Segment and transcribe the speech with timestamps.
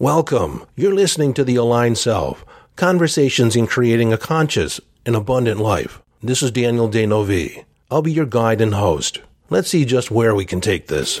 [0.00, 0.64] Welcome.
[0.76, 2.44] You're listening to The Aligned Self
[2.76, 6.00] Conversations in Creating a Conscious and Abundant Life.
[6.22, 7.64] This is Daniel D'Neuville.
[7.90, 9.20] I'll be your guide and host.
[9.50, 11.18] Let's see just where we can take this.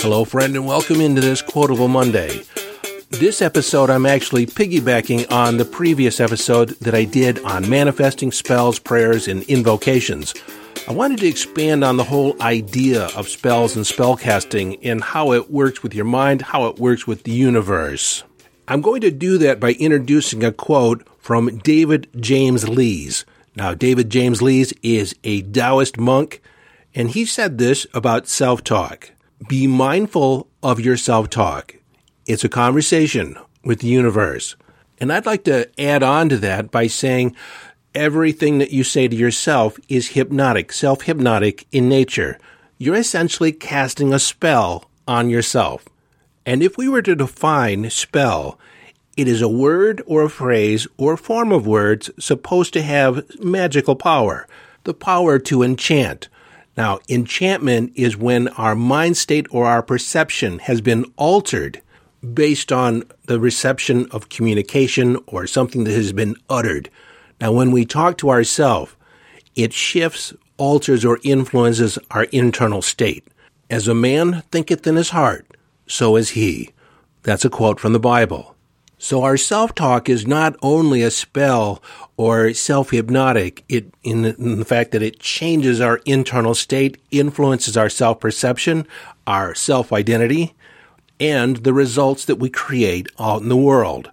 [0.00, 2.44] Hello, friend, and welcome into this Quotable Monday.
[3.10, 8.78] This episode, I'm actually piggybacking on the previous episode that I did on manifesting spells,
[8.78, 10.34] prayers, and invocations.
[10.86, 15.50] I wanted to expand on the whole idea of spells and spellcasting and how it
[15.50, 18.24] works with your mind, how it works with the universe.
[18.68, 23.24] I'm going to do that by introducing a quote from David James Lees.
[23.56, 26.42] Now, David James Lees is a Taoist monk,
[26.94, 29.12] and he said this about self talk
[29.48, 31.74] Be mindful of your self talk.
[32.28, 34.54] It's a conversation with the universe.
[35.00, 37.34] And I'd like to add on to that by saying
[37.94, 42.38] everything that you say to yourself is hypnotic, self hypnotic in nature.
[42.76, 45.88] You're essentially casting a spell on yourself.
[46.44, 48.58] And if we were to define spell,
[49.16, 53.96] it is a word or a phrase or form of words supposed to have magical
[53.96, 54.46] power,
[54.84, 56.28] the power to enchant.
[56.76, 61.80] Now, enchantment is when our mind state or our perception has been altered
[62.34, 66.90] based on the reception of communication or something that has been uttered.
[67.40, 68.94] Now, when we talk to ourselves,
[69.54, 73.26] it shifts, alters, or influences our internal state.
[73.70, 75.46] As a man thinketh in his heart,
[75.86, 76.70] so is he.
[77.22, 78.54] That's a quote from the Bible.
[79.00, 81.80] So our self-talk is not only a spell
[82.16, 87.76] or self-hypnotic it, in, the, in the fact that it changes our internal state, influences
[87.76, 88.88] our self-perception,
[89.26, 90.54] our self-identity,
[91.20, 94.10] and the results that we create out in the world.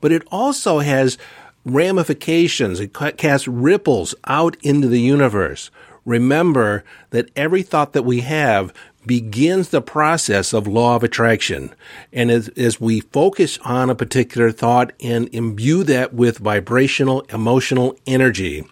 [0.00, 1.18] But it also has
[1.64, 2.80] ramifications.
[2.80, 5.70] It casts ripples out into the universe.
[6.04, 8.72] Remember that every thought that we have
[9.06, 11.74] begins the process of law of attraction.
[12.12, 17.96] And as, as, we focus on a particular thought and imbue that with vibrational, emotional
[18.06, 18.64] energy,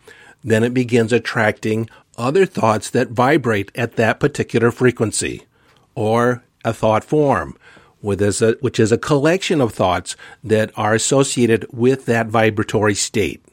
[0.43, 5.47] then it begins attracting other thoughts that vibrate at that particular frequency
[5.95, 7.57] or a thought form
[8.03, 13.45] which is a collection of thoughts that are associated with that vibratory state.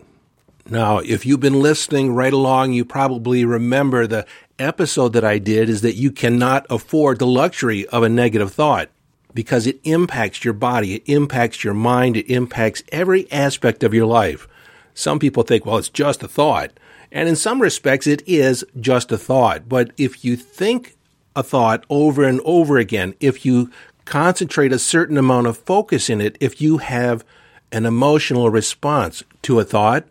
[0.70, 4.26] Now, if you've been listening right along, you probably remember the
[4.60, 8.90] episode that I did is that you cannot afford the luxury of a negative thought
[9.34, 14.08] because it impacts your body, it impacts your mind, it impacts every aspect of your
[14.08, 14.48] life.
[14.94, 16.72] Some people think, well, it's just a thought.
[17.12, 19.70] And in some respects, it is just a thought.
[19.70, 20.97] But if you think
[21.38, 23.72] a thought over and over again, if you
[24.06, 27.24] concentrate a certain amount of focus in it, if you have
[27.72, 30.06] an emotional response to a thought,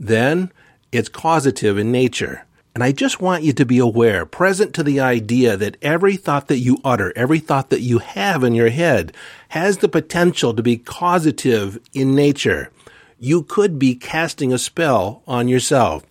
[0.00, 0.50] then
[0.90, 2.44] it's causative in nature.
[2.74, 6.48] And I just want you to be aware, present to the idea that every thought
[6.48, 9.14] that you utter, every thought that you have in your head
[9.50, 12.72] has the potential to be causative in nature.
[13.20, 16.02] You could be casting a spell on yourself.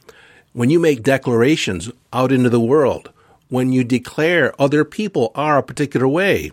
[0.53, 3.09] When you make declarations out into the world,
[3.53, 6.52] when you declare other people are a particular way,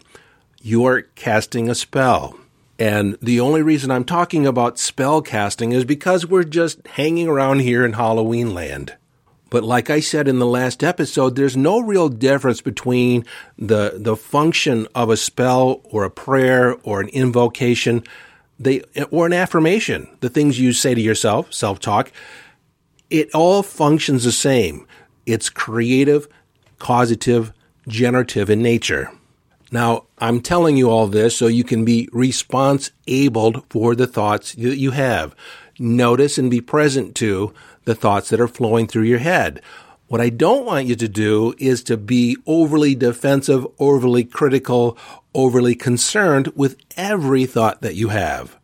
[0.61, 2.37] you're casting a spell.
[2.79, 7.61] And the only reason I'm talking about spell casting is because we're just hanging around
[7.61, 8.97] here in Halloween land.
[9.49, 13.25] But like I said in the last episode, there's no real difference between
[13.57, 18.05] the, the function of a spell or a prayer or an invocation,
[18.59, 22.13] they, or an affirmation, the things you say to yourself, self-talk.
[23.09, 24.87] It all functions the same.
[25.25, 26.29] It's creative,
[26.81, 27.53] causative,
[27.87, 29.13] generative in nature.
[29.71, 34.55] Now, I'm telling you all this so you can be response abled for the thoughts
[34.55, 35.37] that you have.
[35.79, 37.55] Notice and be present to
[37.85, 39.63] the thoughts that are flowing through your head.
[40.09, 44.99] What I don't want you to do is to be overly defensive, overly critical,
[45.35, 48.59] overly concerned with every thought that you have.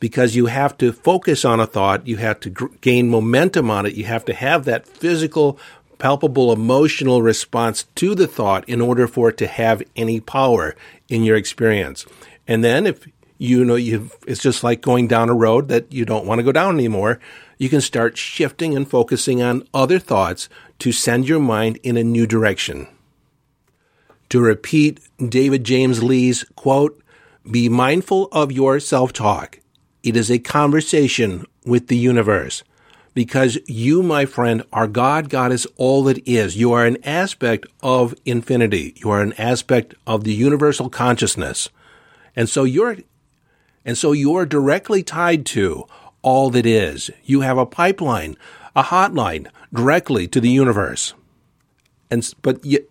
[0.00, 3.94] Because you have to focus on a thought, you have to gain momentum on it,
[3.94, 5.58] you have to have that physical
[5.98, 10.74] palpable emotional response to the thought in order for it to have any power
[11.08, 12.06] in your experience.
[12.46, 13.06] And then if
[13.38, 16.44] you know you it's just like going down a road that you don't want to
[16.44, 17.20] go down anymore,
[17.56, 20.48] you can start shifting and focusing on other thoughts
[20.78, 22.86] to send your mind in a new direction.
[24.30, 27.02] To repeat David James Lees' quote,
[27.50, 29.60] be mindful of your self-talk.
[30.02, 32.62] It is a conversation with the universe
[33.18, 35.28] because you, my friend, are God.
[35.28, 36.56] God is all that is.
[36.56, 38.94] You are an aspect of infinity.
[38.98, 41.68] You are an aspect of the universal consciousness.
[42.36, 42.98] And so you're,
[43.84, 45.84] and so you're directly tied to
[46.22, 47.10] all that is.
[47.24, 48.36] You have a pipeline,
[48.76, 51.12] a hotline directly to the universe.
[52.12, 52.82] And, but yet,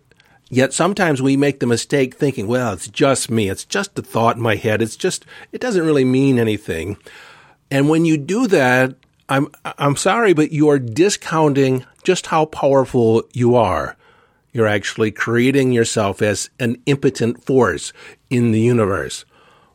[0.50, 3.48] yet sometimes we make the mistake thinking, well, it's just me.
[3.48, 4.82] It's just a thought in my head.
[4.82, 6.98] It's just, it doesn't really mean anything.
[7.70, 8.94] And when you do that,
[9.28, 13.96] I'm, I'm sorry, but you are discounting just how powerful you are.
[14.52, 17.92] You're actually creating yourself as an impotent force
[18.30, 19.24] in the universe.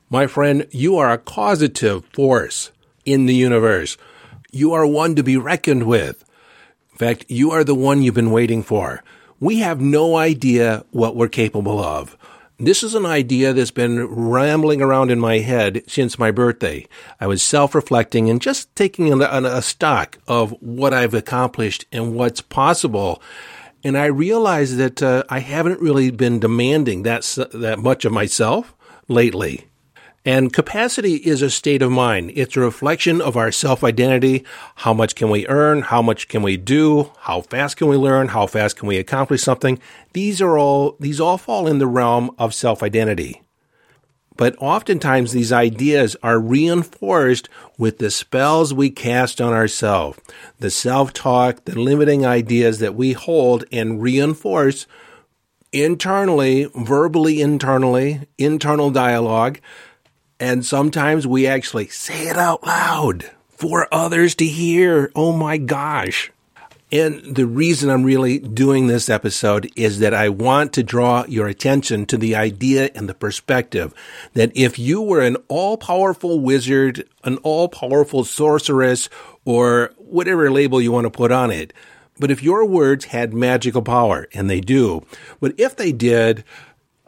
[0.09, 2.71] My friend, you are a causative force
[3.05, 3.97] in the universe.
[4.51, 6.23] You are one to be reckoned with.
[6.91, 9.03] In fact, you are the one you've been waiting for.
[9.39, 12.17] We have no idea what we're capable of.
[12.59, 16.87] This is an idea that's been rambling around in my head since my birthday.
[17.19, 22.13] I was self reflecting and just taking a, a, stock of what I've accomplished and
[22.13, 23.21] what's possible.
[23.83, 27.23] And I realized that uh, I haven't really been demanding that,
[27.53, 28.75] that much of myself
[29.07, 29.65] lately.
[30.25, 32.31] And capacity is a state of mind.
[32.35, 34.45] It's a reflection of our self identity.
[34.75, 35.81] How much can we earn?
[35.81, 37.11] How much can we do?
[37.19, 38.29] How fast can we learn?
[38.29, 39.79] How fast can we accomplish something?
[40.13, 43.41] These are all, these all fall in the realm of self identity.
[44.37, 50.19] But oftentimes these ideas are reinforced with the spells we cast on ourselves,
[50.57, 54.87] the self talk, the limiting ideas that we hold and reinforce
[55.73, 59.59] internally, verbally internally, internal dialogue
[60.43, 65.09] and sometimes we actually say it out loud for others to hear.
[65.15, 66.33] Oh my gosh.
[66.91, 71.47] And the reason I'm really doing this episode is that I want to draw your
[71.47, 73.93] attention to the idea and the perspective
[74.33, 79.07] that if you were an all powerful wizard, an all powerful sorceress,
[79.45, 81.71] or whatever label you want to put on it,
[82.19, 85.05] but if your words had magical power, and they do,
[85.39, 86.43] but if they did,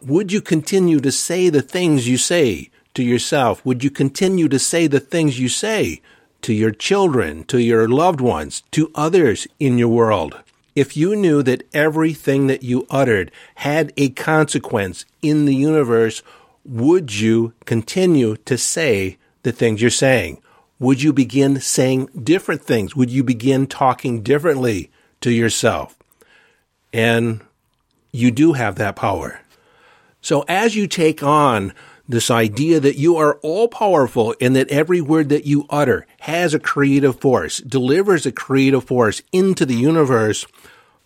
[0.02, 2.70] would you continue to say the things you say?
[2.95, 3.65] To yourself?
[3.65, 6.01] Would you continue to say the things you say
[6.42, 10.42] to your children, to your loved ones, to others in your world?
[10.75, 16.21] If you knew that everything that you uttered had a consequence in the universe,
[16.65, 20.42] would you continue to say the things you're saying?
[20.80, 22.95] Would you begin saying different things?
[22.95, 25.97] Would you begin talking differently to yourself?
[26.92, 27.42] And
[28.12, 29.42] you do have that power.
[30.21, 31.74] So as you take on
[32.07, 36.54] this idea that you are all powerful and that every word that you utter has
[36.54, 40.46] a creative force, delivers a creative force into the universe,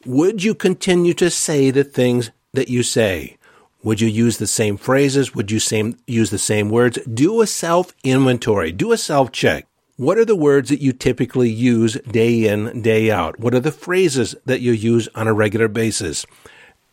[0.06, 3.38] would you continue to say the things that you say?
[3.81, 5.34] Would you use the same phrases?
[5.34, 7.00] Would you same, use the same words?
[7.06, 8.74] Do a self inventory.
[8.74, 9.68] Do a self check.
[9.96, 13.40] What are the words that you typically use day in, day out?
[13.40, 16.25] What are the phrases that you use on a regular basis?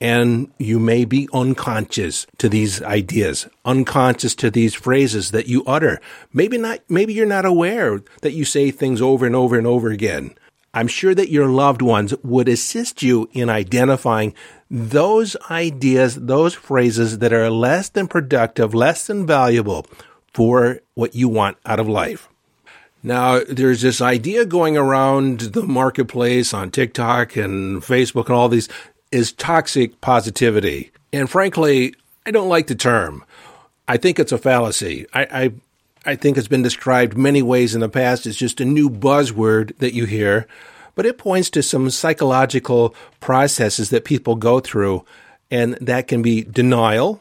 [0.01, 6.01] And you may be unconscious to these ideas, unconscious to these phrases that you utter.
[6.33, 9.91] Maybe not, maybe you're not aware that you say things over and over and over
[9.91, 10.35] again.
[10.75, 14.35] I'm sure that your loved ones would assist you in identifying
[14.71, 19.87] those ideas, those phrases that are less than productive, less than valuable
[20.35, 22.29] for what you want out of life.
[23.03, 28.69] Now, there's this idea going around the marketplace on TikTok and Facebook and all these
[29.13, 30.91] is toxic positivity.
[31.13, 31.95] And frankly,
[32.25, 33.25] I don't like the term.
[33.89, 35.07] I think it's a fallacy.
[35.15, 35.53] I, I,
[36.05, 39.77] I think it's been described many ways in the past as just a new buzzword
[39.79, 40.47] that you hear,
[40.95, 45.05] but it points to some psychological processes that people go through,
[45.51, 47.21] and that can be denial,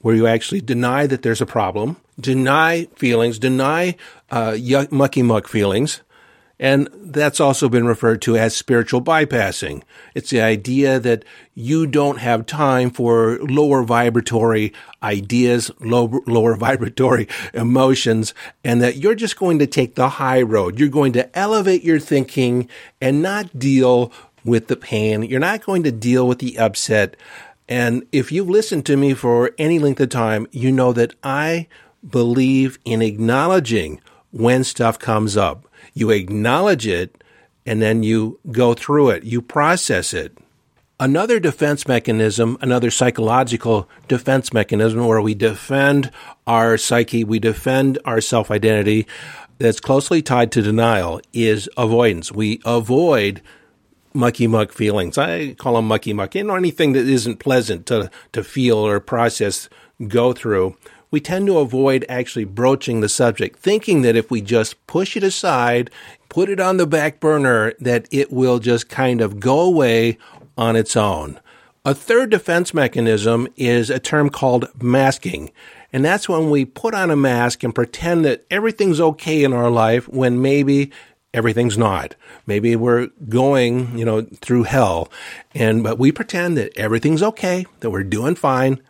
[0.00, 3.96] where you actually deny that there's a problem, deny feelings, deny
[4.30, 6.00] uh, yuck, mucky muck feelings,
[6.58, 9.82] and that's also been referred to as spiritual bypassing.
[10.14, 14.72] It's the idea that you don't have time for lower vibratory
[15.02, 18.32] ideas, low, lower vibratory emotions,
[18.64, 20.78] and that you're just going to take the high road.
[20.78, 22.68] You're going to elevate your thinking
[23.00, 24.10] and not deal
[24.44, 25.22] with the pain.
[25.24, 27.16] You're not going to deal with the upset.
[27.68, 31.66] And if you've listened to me for any length of time, you know that I
[32.08, 35.65] believe in acknowledging when stuff comes up
[35.96, 37.24] you acknowledge it,
[37.64, 40.36] and then you go through it, you process it.
[41.00, 46.10] Another defense mechanism, another psychological defense mechanism where we defend
[46.46, 49.06] our psyche, we defend our self identity
[49.56, 52.30] that's closely tied to denial is avoidance.
[52.30, 53.40] We avoid
[54.12, 55.16] mucky muck feelings.
[55.16, 56.34] I call them mucky muck.
[56.34, 59.70] You know, anything that isn't pleasant to, to feel or process,
[60.08, 60.76] go through
[61.16, 65.22] we tend to avoid actually broaching the subject, thinking that if we just push it
[65.22, 65.90] aside,
[66.28, 70.18] put it on the back burner, that it will just kind of go away
[70.58, 71.40] on its own.
[71.86, 75.50] A third defense mechanism is a term called masking.
[75.90, 79.70] And that's when we put on a mask and pretend that everything's okay in our
[79.70, 80.92] life when maybe
[81.32, 82.14] everything's not.
[82.44, 85.10] Maybe we're going, you know, through hell
[85.54, 88.82] and, but we pretend that everything's okay, that we're doing fine.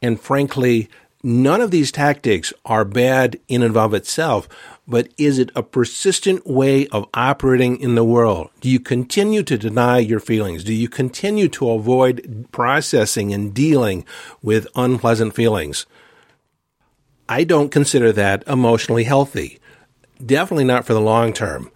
[0.00, 0.88] And frankly,
[1.22, 4.48] none of these tactics are bad in and of itself,
[4.86, 8.50] but is it a persistent way of operating in the world?
[8.60, 10.64] Do you continue to deny your feelings?
[10.64, 14.04] Do you continue to avoid processing and dealing
[14.42, 15.86] with unpleasant feelings?
[17.28, 19.58] I don't consider that emotionally healthy.
[20.24, 21.70] Definitely not for the long term.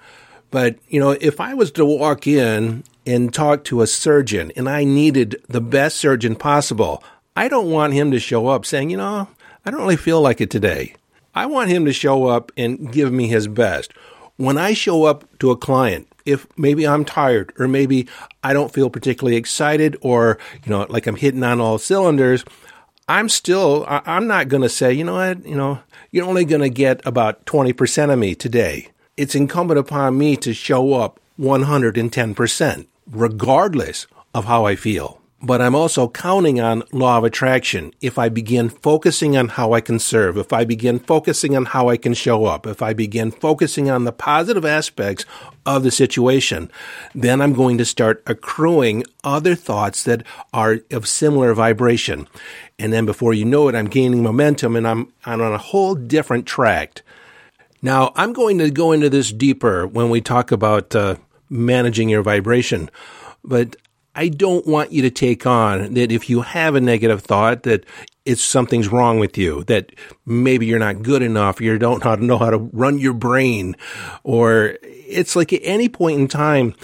[0.51, 4.69] But, you know, if I was to walk in and talk to a surgeon and
[4.69, 7.03] I needed the best surgeon possible,
[7.35, 9.29] I don't want him to show up saying, you know,
[9.67, 10.95] I don't really feel like it today.
[11.35, 13.93] I want him to show up and give me his best.
[14.37, 18.07] When I show up to a client, if maybe I'm tired or maybe
[18.45, 22.45] I don't feel particularly excited or, you know, like I'm hitting on all cylinders,
[23.09, 25.81] I'm still, I'm not going to say, you know what, you know,
[26.13, 28.89] you're only going to get about 20% of me today.
[29.17, 35.75] It's incumbent upon me to show up 110%, regardless of how I feel but I'm
[35.75, 37.93] also counting on law of attraction.
[38.01, 41.89] If I begin focusing on how I can serve, if I begin focusing on how
[41.89, 45.27] I can show up, if I begin focusing on the positive aspects
[45.67, 46.71] of the situation,
[47.15, 50.23] then I'm going to start accruing other thoughts that
[50.55, 52.29] are of similar vibration.
[52.79, 55.95] And then before you know it, I'm gaining momentum and I'm, I'm on a whole
[55.95, 57.03] different track.
[57.83, 61.17] Now, I'm going to go into this deeper when we talk about uh,
[61.51, 62.91] managing your vibration.
[63.45, 63.77] But
[64.17, 67.85] I don't want you to take on that if you have a negative thought that
[68.25, 69.93] it's something's wrong with you, that
[70.25, 73.77] maybe you're not good enough, you don't know how to run your brain,
[74.25, 76.75] or it's like at any point in time,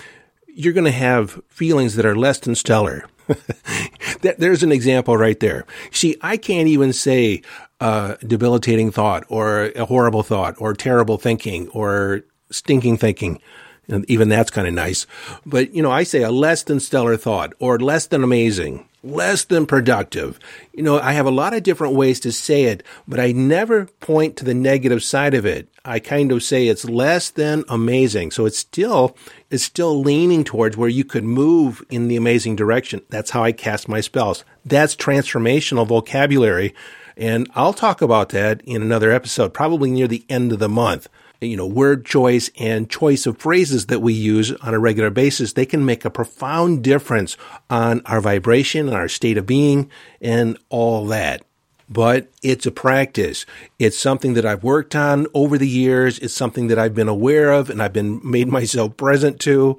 [0.46, 3.06] you're going to have feelings that are less than stellar.
[4.20, 5.64] There's an example right there.
[5.90, 7.42] See, I can't even say
[7.80, 13.40] a debilitating thought or a horrible thought or terrible thinking or stinking thinking
[13.88, 15.06] and even that's kind of nice.
[15.44, 19.44] But, you know, I say a less than stellar thought or less than amazing, less
[19.44, 20.38] than productive.
[20.72, 23.86] You know, I have a lot of different ways to say it, but I never
[24.00, 25.68] point to the negative side of it.
[25.84, 28.30] I kind of say it's less than amazing.
[28.30, 29.16] So it's still,
[29.50, 33.02] it's still leaning towards where you could move in the amazing direction.
[33.10, 34.44] That's how I cast my spells.
[34.64, 36.72] That's transformational vocabulary.
[37.16, 41.08] And I'll talk about that in another episode, probably near the end of the month
[41.42, 45.52] you know, word choice and choice of phrases that we use on a regular basis,
[45.52, 47.36] they can make a profound difference
[47.68, 51.44] on our vibration and our state of being and all that.
[51.88, 53.44] But it's a practice.
[53.78, 56.18] It's something that I've worked on over the years.
[56.20, 59.78] It's something that I've been aware of and I've been made myself present to.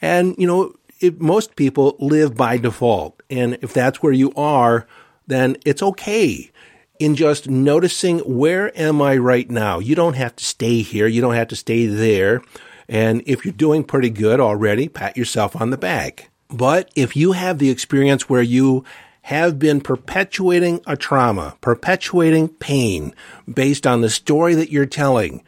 [0.00, 3.20] And, you know, it, most people live by default.
[3.28, 4.86] And if that's where you are,
[5.26, 6.50] then it's okay
[7.00, 9.78] in just noticing where am I right now?
[9.80, 11.06] You don't have to stay here.
[11.06, 12.42] You don't have to stay there.
[12.88, 16.30] And if you're doing pretty good already, pat yourself on the back.
[16.50, 18.84] But if you have the experience where you
[19.22, 23.14] have been perpetuating a trauma, perpetuating pain
[23.52, 25.42] based on the story that you're telling,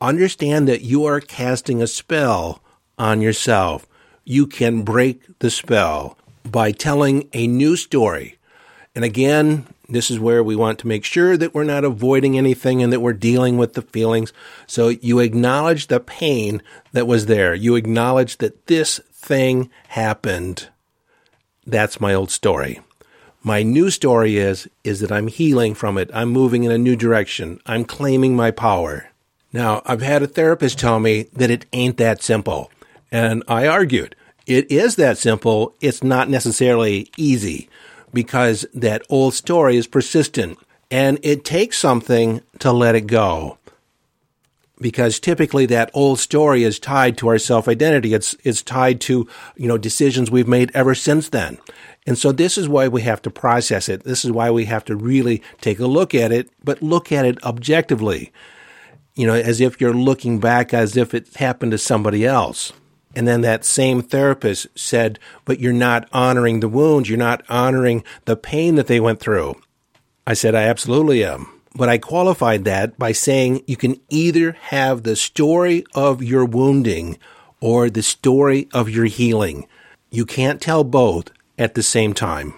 [0.00, 2.62] understand that you are casting a spell
[2.98, 3.86] on yourself.
[4.24, 8.38] You can break the spell by telling a new story.
[8.94, 12.82] And again, this is where we want to make sure that we're not avoiding anything
[12.82, 14.32] and that we're dealing with the feelings.
[14.66, 17.54] So you acknowledge the pain that was there.
[17.54, 20.68] You acknowledge that this thing happened.
[21.66, 22.80] That's my old story.
[23.42, 26.10] My new story is, is that I'm healing from it.
[26.14, 27.60] I'm moving in a new direction.
[27.66, 29.08] I'm claiming my power.
[29.52, 32.70] Now, I've had a therapist tell me that it ain't that simple.
[33.10, 35.74] And I argued, it is that simple.
[35.80, 37.68] It's not necessarily easy
[38.12, 40.58] because that old story is persistent
[40.90, 43.58] and it takes something to let it go.
[44.78, 48.14] Because typically that old story is tied to our self identity.
[48.14, 51.58] It's, it's tied to, you know, decisions we've made ever since then.
[52.06, 54.02] And so this is why we have to process it.
[54.02, 57.24] This is why we have to really take a look at it, but look at
[57.24, 58.32] it objectively.
[59.14, 62.72] You know, as if you're looking back as if it happened to somebody else.
[63.14, 67.08] And then that same therapist said, but you're not honoring the wounds.
[67.08, 69.60] You're not honoring the pain that they went through.
[70.26, 71.48] I said, I absolutely am.
[71.74, 77.18] But I qualified that by saying you can either have the story of your wounding
[77.60, 79.66] or the story of your healing.
[80.10, 82.54] You can't tell both at the same time.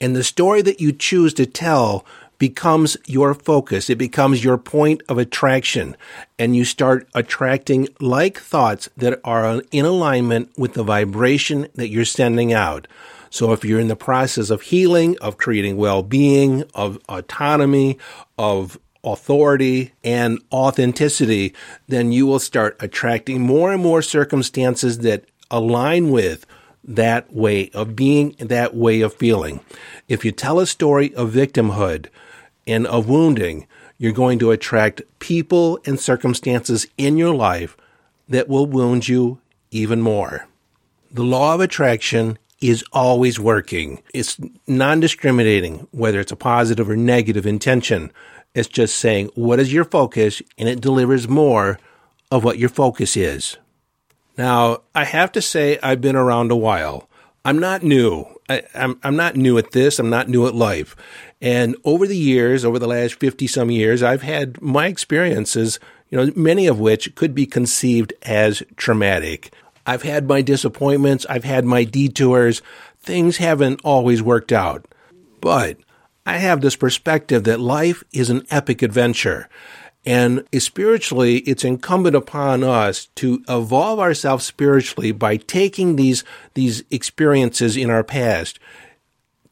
[0.00, 2.04] And the story that you choose to tell
[2.38, 3.88] becomes your focus.
[3.90, 5.96] It becomes your point of attraction.
[6.38, 12.04] And you start attracting like thoughts that are in alignment with the vibration that you're
[12.04, 12.86] sending out.
[13.30, 17.98] So if you're in the process of healing, of creating well being, of autonomy,
[18.38, 21.54] of authority and authenticity,
[21.88, 26.46] then you will start attracting more and more circumstances that align with
[26.86, 29.60] that way of being, that way of feeling.
[30.08, 32.06] If you tell a story of victimhood
[32.66, 33.66] and of wounding,
[33.98, 37.76] you're going to attract people and circumstances in your life
[38.28, 40.46] that will wound you even more.
[41.10, 44.02] The law of attraction is always working.
[44.12, 48.10] It's non discriminating whether it's a positive or negative intention.
[48.54, 50.40] It's just saying, what is your focus?
[50.56, 51.78] And it delivers more
[52.30, 53.58] of what your focus is.
[54.36, 57.08] Now, I have to say, I've been around a while.
[57.44, 58.26] I'm not new.
[58.48, 59.98] I, am I'm, I'm not new at this.
[59.98, 60.96] I'm not new at life.
[61.40, 65.78] And over the years, over the last 50 some years, I've had my experiences,
[66.10, 69.52] you know, many of which could be conceived as traumatic.
[69.86, 71.26] I've had my disappointments.
[71.28, 72.62] I've had my detours.
[73.00, 74.86] Things haven't always worked out.
[75.40, 75.76] But
[76.26, 79.48] I have this perspective that life is an epic adventure.
[80.06, 87.76] And spiritually, it's incumbent upon us to evolve ourselves spiritually by taking these, these experiences
[87.76, 88.58] in our past,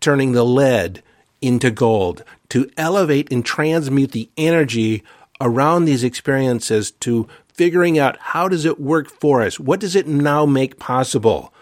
[0.00, 1.02] turning the lead
[1.40, 5.02] into gold, to elevate and transmute the energy
[5.40, 9.58] around these experiences to figuring out how does it work for us?
[9.58, 11.52] What does it now make possible?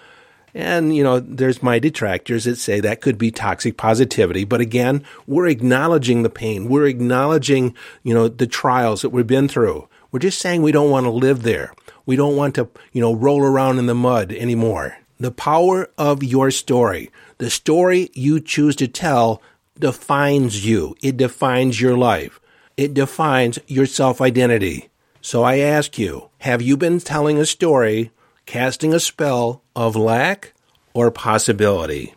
[0.54, 4.44] And, you know, there's my detractors that say that could be toxic positivity.
[4.44, 6.68] But again, we're acknowledging the pain.
[6.68, 9.88] We're acknowledging, you know, the trials that we've been through.
[10.10, 11.72] We're just saying we don't want to live there.
[12.04, 14.98] We don't want to, you know, roll around in the mud anymore.
[15.20, 19.42] The power of your story, the story you choose to tell
[19.78, 20.96] defines you.
[21.02, 22.40] It defines your life.
[22.76, 24.88] It defines your self identity.
[25.20, 28.10] So I ask you, have you been telling a story
[28.50, 30.52] casting a spell of lack
[30.92, 32.16] or possibility.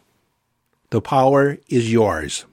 [0.89, 2.45] The power is yours.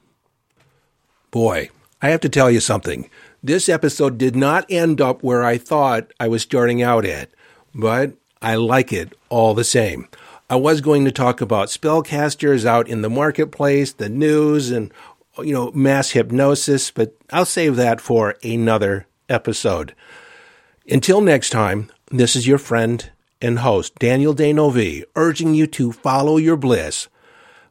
[1.30, 1.70] Boy,
[2.02, 3.08] I have to tell you something.
[3.42, 7.30] This episode did not end up where I thought I was starting out at,
[7.74, 10.08] but I like it all the same.
[10.50, 14.92] I was going to talk about spellcasters out in the marketplace, the news, and
[15.38, 19.94] you know, mass hypnosis, but I'll save that for another episode.
[20.86, 23.08] Until next time, this is your friend
[23.40, 27.08] and host Daniel D'Neuville, urging you to follow your bliss.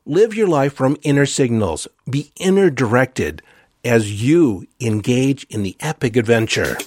[0.06, 1.88] Live your life from inner signals.
[2.10, 3.42] Be inner directed
[3.84, 6.78] as you engage in the epic adventure.